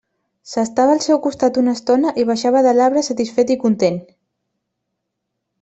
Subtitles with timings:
[0.51, 4.03] S'estava al seu costat una estona i baixava de l'arbre satisfet i content.